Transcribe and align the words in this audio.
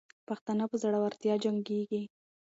پښتانه 0.27 0.65
په 0.71 0.75
زړورتیا 0.83 1.33
جنګېږي. 1.43 2.01